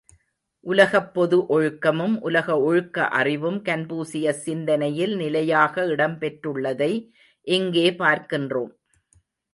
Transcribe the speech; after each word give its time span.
உலகப் 0.65 1.09
பொது 1.13 1.37
ஒழுக்கமும் 1.55 2.15
உலக 2.19 2.55
ஒழுக்க 2.59 3.05
அறிவும் 3.19 3.59
கன்பூசியஸ் 3.63 4.41
சிந்தனையில் 4.47 5.15
நிலையாக 5.15 5.85
இடம் 5.85 6.17
பெற்றுள்ளதை 6.21 6.91
இங்கே 7.47 7.87
பார்க்கின்றோம். 8.01 8.73